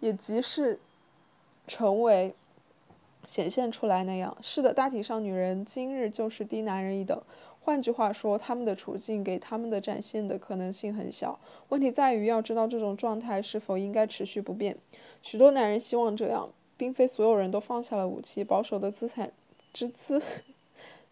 [0.00, 0.78] 也即是
[1.66, 2.34] 成为
[3.26, 4.36] 显现出来那样。
[4.40, 7.20] 是的，大体上女人今日就是低男人一等。
[7.60, 11.38] 换句话说，他们的处境给他们的展现的可能性很小。
[11.68, 14.74] 问题在于要知道这种状态是否应该持续不变。
[15.20, 16.48] 许多男人希望这样，
[16.78, 18.42] 并非所有人都放下了武器。
[18.42, 19.30] 保守的资产
[19.74, 20.22] 之资。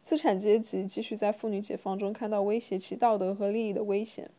[0.07, 4.31] 资产阶级继续在妇女解放中看到威胁其道德和利益的危险。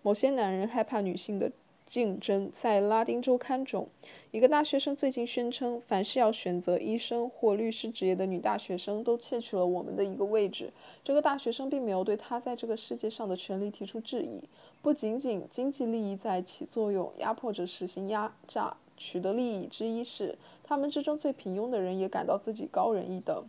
[0.00, 1.50] 某些男人害怕女性的
[1.84, 2.48] 竞争。
[2.54, 3.88] 在《拉丁周刊》中，
[4.30, 10.72] 一个大学生最近宣称，凡是要选择医生或律师职业的女大学生都窃取了我们的一个位置。
[11.02, 14.44] 这个大学生并没有对他在这个世界上的权利提出质疑。
[14.80, 23.44] 不仅仅经济利益在起作用，压迫者实行压榨取得利益之一是，他们之中最平庸的人也感到自己高人一等。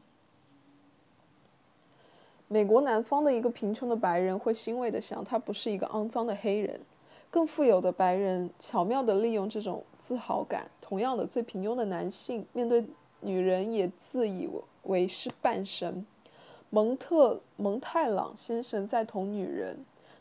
[2.52, 6.82] 美国南方的一个贫穷的白人会欣慰地想，他不是一个肮脏的黑人。
[7.30, 10.68] 更富有的白人巧妙地利用这种自豪感。
[10.82, 12.84] 同样的，最平庸的男性面对
[13.22, 14.50] 女人也自以
[14.84, 16.04] 为是半神。
[16.72, 19.78] 蒙特蒙太朗先生在同女人，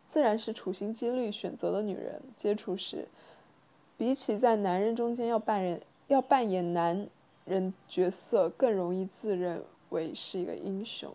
[0.06, 3.08] 自然是处心积虑选择的女人接触时，
[3.96, 7.08] 比起在男人中间要扮演要扮演男
[7.46, 11.10] 人角色，更容易自认为是一个英雄。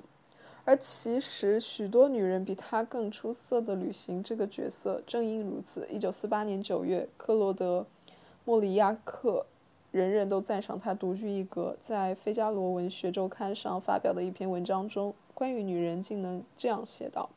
[0.66, 5.02] 而其实，许多女人比他更出色的履行这个角色。
[5.06, 7.86] 正因如此，一九四八年九月，克罗德·
[8.46, 9.46] 莫里亚克，
[9.92, 17.30] 人人都赞赏他独具一格，在《费加罗文学周刊》上发表的一篇文章中，关于女人竟能这样写道：“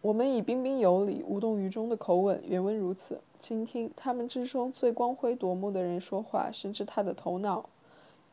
[0.00, 7.68] 我们以彬彬有礼、无动于衷的口吻，原文如此，倾听他们之中最光辉夺目的人说话，甚至他的头脑。”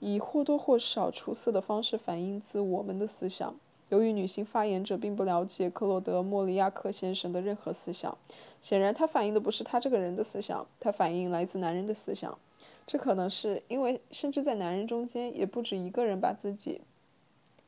[0.05, 3.55] 以或多或少出色的方式反映自我们的思想。
[3.89, 8.15] 由于女性发言者并不了解克洛德·莫里亚克先生的任何思想，
[8.61, 12.37] 显然他反映的不是他这个人的思想，他反映来自男人的思想。
[12.85, 16.81] 这可能是因为，甚至在男人中间，也不止一个人把自己，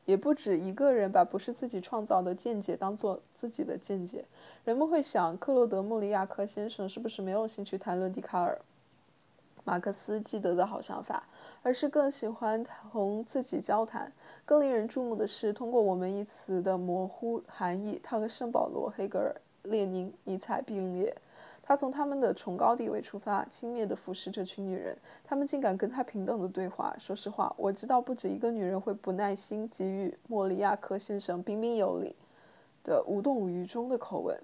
[0.05, 4.25] 也不止一个人把不是自己创造的见解当做自己的见解。
[4.63, 8.61] 人们会想，克洛德·莫里亚克先生是不是没有兴趣谈论笛卡尔、
[9.63, 11.27] 马克思、基德的好想法，
[11.67, 14.09] 而是更喜欢同自己交谈？
[14.45, 21.13] 更令人注目的是，通过我们一词的模糊含义，他和圣保罗、黑格尔、列宁、尼采并列。
[21.61, 26.95] 他从他们的崇高地位出发，轻蔑地俯视这群女人，他们竟敢跟他平等的对话。
[26.97, 32.15] 说实话，我知道不止一个女人会不耐心给予莫里亚克先生彬彬有礼
[32.81, 34.39] 的无动于衷的口吻。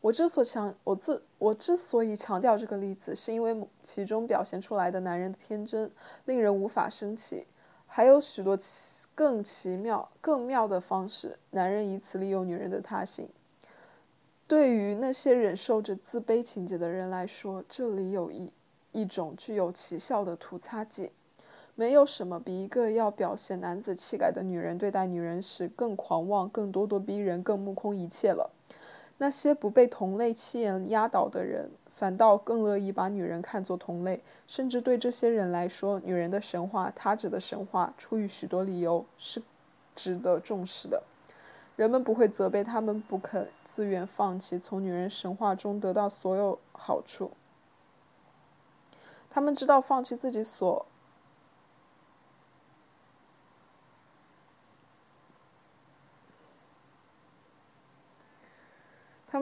[0.00, 5.90] 我之所强，我自我之所以强调这个例子，是因为其中表现出来的男人的天真，
[6.26, 7.46] 令人无法生气。
[7.86, 13.28] 还有许多奇更奇妙、更妙的方式，男人以此利用女人的他性。
[14.46, 18.52] 对于那些忍受着自卑情节的人来说，这里有一
[18.92, 21.10] 一种具有奇效的涂擦剂。
[21.74, 28.50] 没有什么比一个要表现男子气概的女人对待女人时更狂妄、更咄咄逼人、更目空一切了。
[29.18, 39.42] 那些不被同类气焰压倒的人，反倒更乐意把女人看作同类，甚至对这些人来说，女人的神话，他者的神话，出于许多理由是
[39.96, 41.02] 值得重视的。
[41.74, 47.30] 人们不会责备他们不肯自愿放弃从女人神话中得到所有好处。
[49.30, 50.86] 他们知道放弃自己所，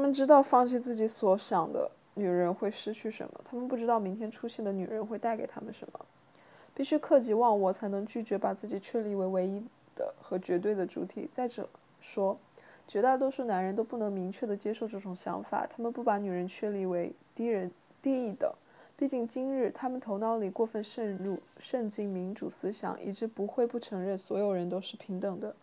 [0.07, 3.41] 们知道放弃自己所想的女人会失去什么。
[3.45, 6.01] 他们不知道明天出现的女人会带给他们什么。
[6.75, 9.63] 必须克己忘我，才能拒绝把自己确立为唯一
[9.95, 11.29] 的和绝对的主体。
[11.33, 11.69] 再者。
[11.99, 12.39] 说，
[12.87, 18.53] 绝大多数男人都不能明确地接受这种想法，他们不把女人确立为低人低一等。
[18.97, 25.57] 毕竟今日他们头脑里过分渗入渗进民主思想，以致不会不承认所有人都是平等的。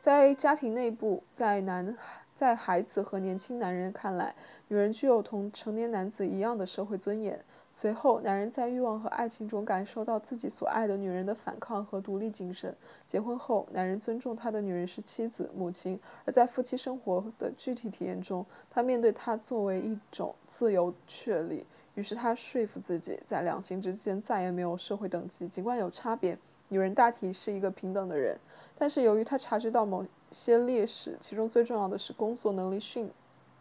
[0.00, 4.34] 在家庭内部，在男孩在孩子和年轻男人看来，
[4.68, 7.42] 女人具有同成年男子一样的社会尊严。
[7.70, 12.72] 随后，男人在欲望和爱情中感受到自己所爱的女人的反抗和独立精神。
[13.06, 21.66] 结婚后，男人尊重他的女人是妻子、母亲；而在夫妻生活的具体体验中，他面对她作为一种自由确立。
[21.94, 26.36] 于是，他说服自己，在两性之间再也没有社会等级，尽管有差别，
[26.68, 28.36] 女人大体是一个平等的人。
[28.76, 33.10] 但是，由于他察觉到某些劣势，其中最重要的是工作能力逊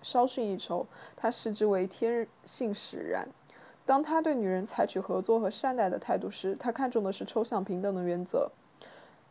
[0.02, 0.86] 稍逊一筹，
[1.16, 3.28] 他视之为天性使然。
[3.86, 8.52] 当他对女人采取合作和善待的态度时，他看重的是抽象平等的原则。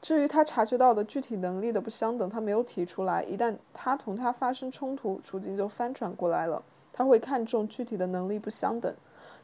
[0.00, 3.22] 至于他察觉到的具体能力的不相等，他没有提出来。
[3.22, 6.62] 一旦他同他发生冲突，处境就翻转过来了。
[6.92, 8.94] 他会看重具体的能力不相等，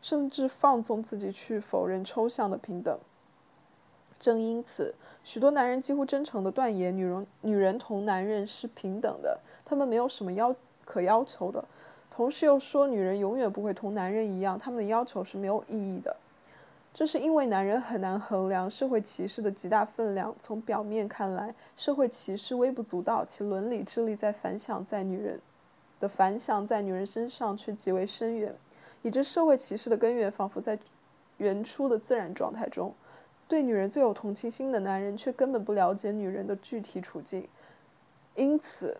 [0.01, 2.99] 甚至放纵自己去否认抽象的平等。
[4.21, 10.55] 正因此，许多男人几乎真诚地断言，女人女人同男人是平等的，他们没有什么要
[10.85, 11.64] 可要求的。
[12.11, 16.16] 同时又说，女人永远不会同男人一样，他们的要求是没有意义的。
[16.93, 20.35] 这是因为男人很难衡量社会歧视的极大分量。
[20.41, 25.41] 从表面看来，社会歧视微不足道，其伦理智力在反响在女人
[26.01, 28.53] 的反响在女人身上却极为深远，
[29.03, 30.77] 以致社会歧视的根源仿佛在
[31.37, 32.93] 原初的自然状态中。
[33.49, 37.49] 对女人最有同情心的男人却根本不了解女人的具体处境，
[38.37, 38.97] 因此。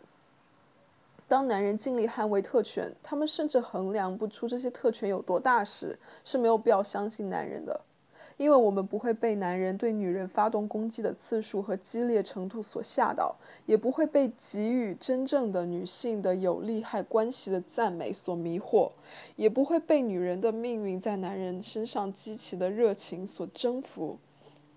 [1.29, 7.79] 当男人尽力捍卫特权，他们甚至衡量不出这些特权有多大时，是没有必要相信男人的，
[8.39, 13.37] 因为我们不会被男人对女人发动攻击的次数和激烈程度所吓到，
[13.67, 18.91] 也不会被给予真正的女性的有利害关系的赞美所迷惑，
[19.37, 24.19] 也不会被女人的命运在男人身上激起的热情所征服。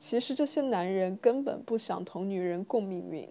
[0.02, 3.30] 其实，这些男人根本不想同女人共命运。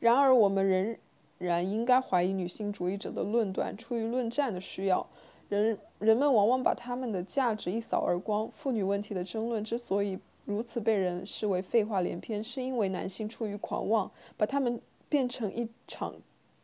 [0.00, 0.96] 然而，我们仍
[1.38, 3.74] 然应该怀疑女性主义者的论断。
[3.76, 5.08] 出于论战的需要，
[5.48, 8.50] 人人们往往把他们的价值一扫而光。
[8.50, 16.16] 妇女问题的争论之所以如此被人视为废话连篇，是因为男性出于狂妄，把他们变成一场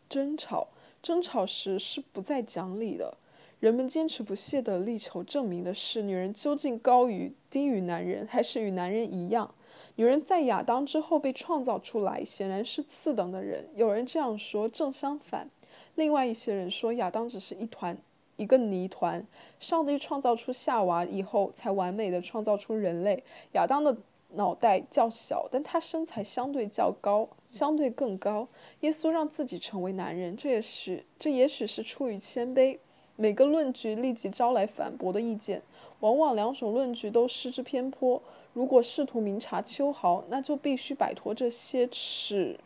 [0.09, 0.66] 争吵。
[1.01, 3.16] 争吵时是不再讲理的。
[3.59, 9.54] 人们坚持不懈地力求证明的是，女人究竟高于、低于男人，还是与男人一样？
[9.94, 13.66] 女人在亚当之后被创造出来，显然是次等的人。
[13.74, 15.48] 有人这样说，正相反。
[15.94, 17.96] 另外一些人说，亚当只是一团
[18.36, 19.26] 一个泥团。
[19.59, 23.24] 上帝创造出夏娃以后，才完美的创造出人类。
[23.52, 23.96] 亚当的
[24.34, 28.46] 脑袋较小，但他身材相对较高，相对更高。
[28.80, 32.78] 耶稣让自己成为男人，这也许这也许是出于谦卑。
[33.17, 35.62] 每个论据立即招来反驳的意见，
[36.01, 38.23] 往往两种论据都失之偏颇。
[38.53, 42.59] 如果试图明察秋毫，那就必须摆脱这些耻。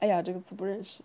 [0.00, 1.00] 哎呀，这个字不认识。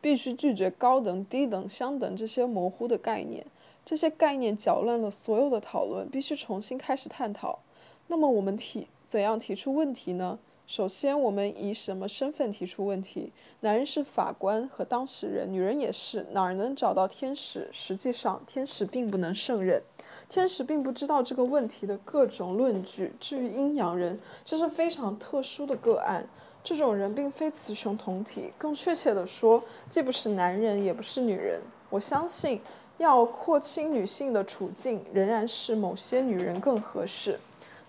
[0.00, 3.46] 必须拒绝高等、低等、相等这些模糊的概念。
[3.84, 7.60] 这些概念搅乱了所有的讨论，必须重新开始探讨。
[8.08, 10.38] 那么，我们提怎样提出问题呢？
[10.66, 13.30] 首先，我们以什么身份提出问题？
[13.60, 16.24] 男人是法官和当事人，女人也是。
[16.30, 17.68] 哪儿能找到天使？
[17.72, 19.82] 实际上，天使并不能胜任。
[20.30, 23.12] 天使并不知道这个问题的各种论据。
[23.20, 26.26] 至于阴阳人，这是非常特殊的个案。
[26.64, 31.60] 这种人并非雌雄同体，更确切地说，既不是男人，也不是女人。
[31.90, 32.60] 我相信，
[32.96, 37.38] 要廓清女性的处境，仍然是某些女人更合适。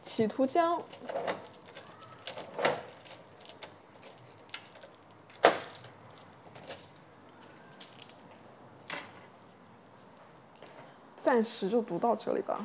[0.02, 0.82] 企图将
[11.34, 12.64] 暂时就读到这里吧。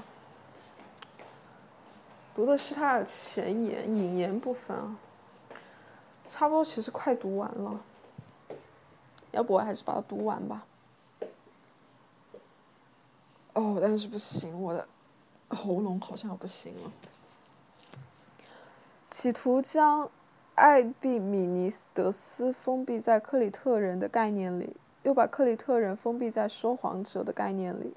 [2.34, 4.94] 读的是他的前言、引言部分啊。
[6.26, 7.80] 差不多，其实快读完了。
[9.30, 10.66] 要不我还是把它读完吧。
[13.54, 14.86] 哦，但是不行，我的
[15.48, 16.92] 喉咙好像不行了。
[19.10, 20.10] 企图将
[20.56, 27.94] 艾比米尼德斯封闭在克里特人的概念里，又把克里特人封闭在说谎者的概念里。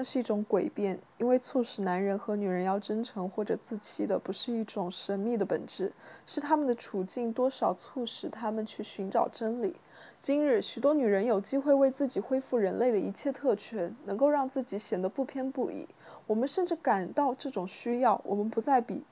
[0.00, 5.92] 那是一种诡辩，因为促使男人和女人要真诚或者自欺的，不是一种神秘的本质，
[6.26, 9.76] 是他们的处境多少促使他们去寻找真理。
[10.18, 15.86] 今日，许多女人有机会为自己恢复人类的一切特权，能够让自己显得不偏不倚。
[16.26, 18.18] 我们甚至感到这种需要。
[18.24, 19.02] 我们不再比，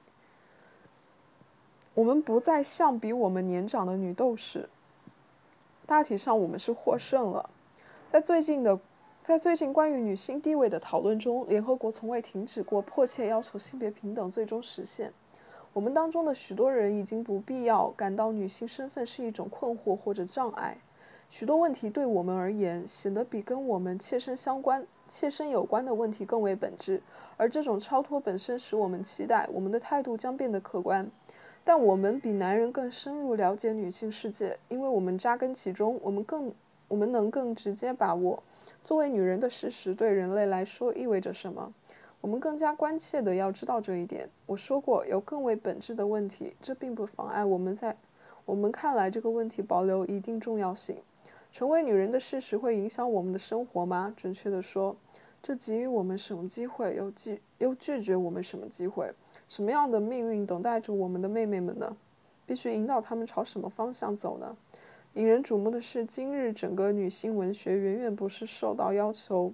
[1.93, 4.67] 我们不再像比我们年长的女斗士。
[5.85, 7.51] 大体上，我们是获胜了。
[8.11, 8.81] 在最近的。
[9.29, 15.13] 在最近关于女性地位的讨论中，联合国从未停止过迫切要求性别平等最终实现。
[15.75, 20.79] 我们当中的许多人已经不必要感到女性身份是一种困惑或者障碍。
[21.29, 27.03] 许多问题对我们而言显得比跟我们切身相关、切身有关的问题更为本质，
[27.37, 31.07] 而这种超脱本身使我们期待我们的态度将变得客观。
[31.63, 36.51] 但我们比男人更深入了解女性世界，因为我们扎根其中，我们更
[36.89, 38.43] 我们能更直接把握。
[38.83, 41.73] 作为女人的事实对人类来说意味着什么？
[42.21, 44.29] 我们更加关切的要知道这一点。
[44.47, 47.97] 我说过，有更为本质的问题，这并不妨碍我们在
[48.45, 50.97] 我们看来这个问题保留一定重要性。
[51.53, 54.13] 成为女人的事实会影响我们的生活吗？
[54.17, 54.97] 准确地说，
[55.41, 59.13] 这给予我们什么机会，又拒又拒绝我们什么机会？
[59.49, 61.97] 什么样的命运等待着我们的妹妹们呢？
[62.45, 64.57] 必须引导她们朝什么方向走呢？
[65.15, 69.53] 引人瞩目的是，今日整个女性文学远远不是受到要求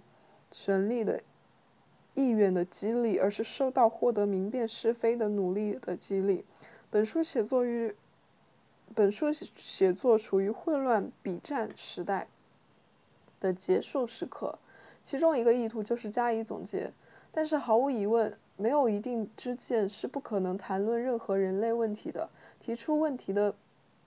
[0.51, 1.23] 权力的
[2.15, 6.45] 意愿的激励，而是受到获得明辨是非的努力的激励。
[6.91, 7.95] 本书写作于
[8.95, 12.29] 本书写作处于混乱比战时代
[13.41, 14.59] 的结束时刻，
[15.03, 16.93] 其中一个意图就是加以总结。
[17.33, 22.29] 但是毫无疑问，没有一定之见是不可能谈论任何人类问题的。
[22.61, 23.55] 提出问题的。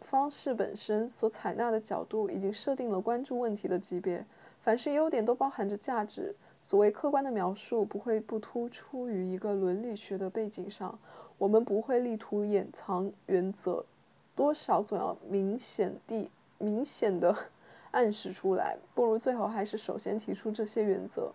[0.02, 4.26] 方式本身所采纳的角度已经设定了关注问题的级别。
[4.62, 6.36] 凡是优点都包含着价值。
[6.60, 10.98] 所谓客观的描述不会不突出于一个伦理学的背景上。
[11.38, 13.86] 我们不会力图掩藏原则，
[14.36, 17.36] 多少总要明显地、明显的
[17.91, 18.76] 暗示出来。
[18.95, 21.32] 不如最好还是首先提出这些原则。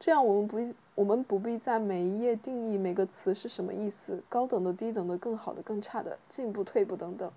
[0.00, 7.30] 这样我们不我们不必在每一页定义每个词是什么意思，高等的、低等的、更好的、更差的、进步、退步等等。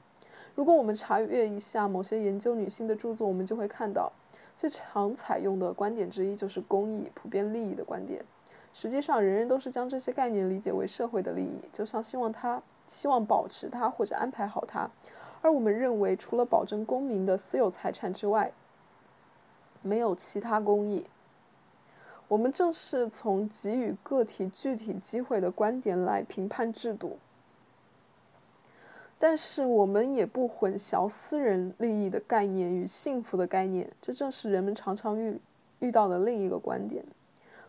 [0.58, 4.12] 如果我们查阅一下某些研究女性的著作，我们就会看到，
[4.56, 8.26] 最常采用的观点之一就是公益、普遍利益的观点。
[8.74, 14.90] 实际上，人人都是将这些概念理解为社会的利益，就像希望它、希望保持它或者安排好它。
[15.44, 18.52] 而我们认为，除了保证公民的私有财产之外，
[19.84, 21.06] 没有其他公益。
[22.28, 27.20] 我们正是从给予个体具体机会的观点来评判制度。
[29.20, 35.40] 但是我们也不混淆私人利益的概念与幸福的概念，这正是人们常常遇
[35.80, 37.04] 遇到的另一个观点。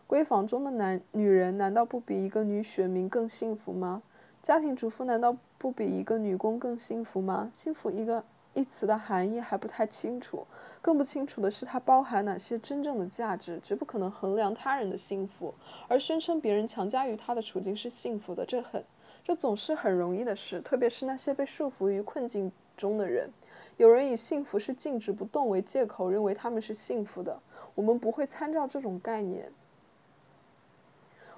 [0.07, 4.01] 闺房中的男女人难道不比一个女选民更幸福吗？
[4.41, 7.49] 家庭主妇难道不比一个女工更幸福吗？
[7.53, 8.23] 幸福一个
[8.53, 10.45] 一词的含义还不太清楚，
[10.81, 15.53] 更不清楚的是它包含哪些真正的价值，绝不可能衡量他人的幸福，
[15.87, 18.83] 而宣称别人强加于他的处境是幸福的，这很。
[19.29, 23.29] 这总是很容易的事，特别是那些被束缚于困境中的人，
[23.77, 27.39] 有人以幸福是静止不动为借口，认为他们是幸福的。
[27.75, 29.51] 我们不会参照这种概念。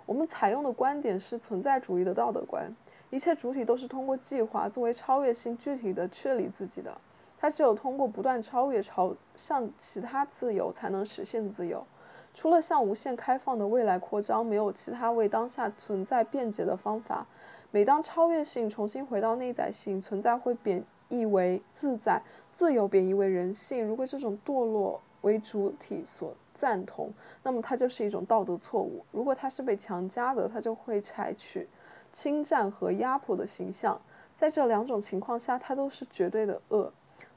[0.05, 2.73] 我们采用的观点是存在主义的道德观，
[3.09, 6.97] 一切主体都是通过计划作为超越性具体的确立自己的。
[7.37, 11.85] 它只有通过不断超越、朝向其他自由，才能实现自由。
[12.33, 17.27] 除了向无限开放的未来扩张，没有其他为当下存在便捷的方法。
[17.71, 22.21] 每当超越性重新回到内在性，存在会贬义为自在，
[22.53, 23.87] 自由贬义为人性。
[23.87, 27.13] 如果这种堕落为主体所赞同，
[27.43, 31.67] 那么它就是一种道德错误；如果它是被强加的，它就会采取
[32.11, 33.99] 侵占和压迫的形象。
[34.35, 36.91] 在这两种情况下，它都是绝对的恶。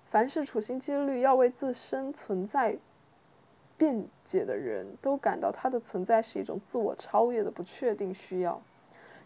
[0.05, 2.77] 凡是处心积虑要为自身存在
[3.77, 8.61] 辩解的人，都感到他的存在是一种自我超越的不确定需要。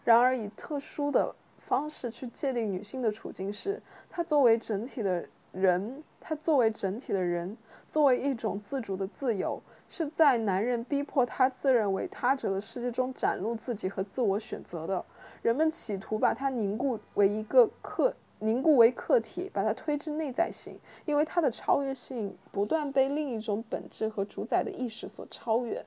[0.09, 3.79] 然而，以特殊的方式去界定女性的处境是：
[4.09, 7.55] 她作为整体的人，她作为整体的人，
[7.87, 15.05] 作为一种自主的自由，是在男人逼迫她自认为他者的世界中展露自己和自我选择的。
[15.43, 25.85] 人们企图把它凝固为一个客，凝固为客体，把它推至内在性，因为它的超越性不断被另一种本质和主宰的意识所超越。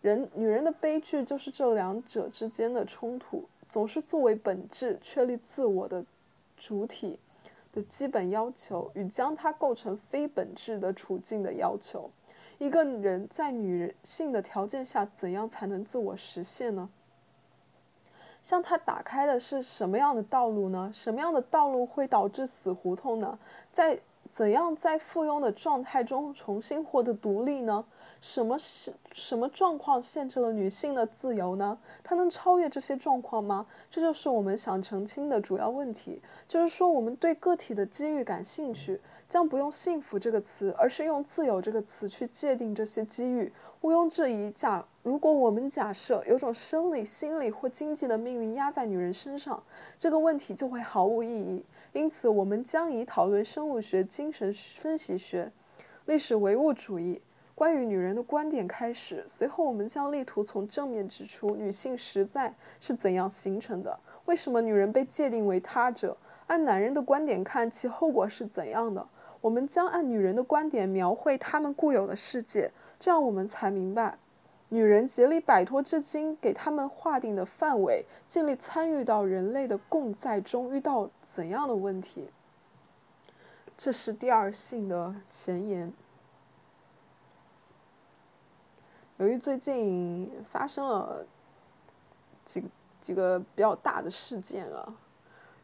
[0.00, 6.04] 人女人的悲剧就是这两者之间的冲突，总是作为本质确立自我的
[6.56, 7.18] 主体
[7.72, 12.10] 的基本要求与将它构成非本质的处境的要求。
[12.58, 16.88] 一个人在女人性的条件下，怎样才能自我实现呢？
[18.42, 20.90] 向他打开的是什么样的道路呢？
[20.94, 23.38] 什么样的道路会导致死胡同呢？
[23.70, 27.84] 在怎样在附庸的状态中重新获得独立呢？
[28.20, 31.76] 什么是什么状况限制了女性的自由呢？
[32.04, 33.66] 她能超越这些状况吗？
[33.90, 36.22] 这就是我们想澄清的主要问题。
[36.46, 43.52] 就是说，我们对个体的机遇感兴趣，将不用“幸福”这个词，而是用“自由”这个词去界定这些机遇。
[43.80, 49.62] 毋庸置疑，假如果我们假设有种生理、心理或经济的命运压在女人身上，
[49.98, 51.64] 这个问题就会毫无意义。
[51.92, 55.50] 因此，我们将以讨论生物学、精神分析学、
[56.06, 57.20] 历史唯物主义。
[57.54, 66.16] 关于女人的观点开始，随后我们将力图从正面指出女性实在是怎样形成的，为什么女人被界定为他者，
[66.46, 69.06] 按男人的观点看其后果是怎样的。
[69.42, 74.16] 我们将按女人的观点描绘他们固有的世界，这样我们才明白，
[74.72, 82.30] 女人竭力摆脱至今给他们划定的范围，尽力参与到人类的共在中遇到怎样的问题。
[83.76, 85.92] 这是第二性的前言。
[89.18, 91.26] 由于最近发生了
[92.44, 92.64] 几
[93.00, 94.94] 几个比较大的事件啊，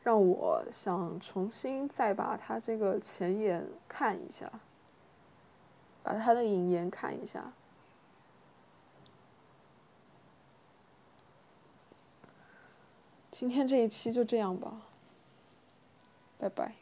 [0.02, 4.50] 让我想重新再把他这个前言看一下，
[6.02, 7.52] 把他的引言看一下。
[13.38, 14.80] 今天这一期就这样吧，
[16.38, 16.72] 拜拜。